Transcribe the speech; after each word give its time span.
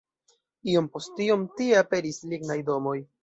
Iom 0.71 0.87
post 0.95 1.21
iom 1.27 1.45
tie 1.59 1.77
aperis 1.83 2.19
lignaj 2.33 2.59
domoj. 2.71 2.97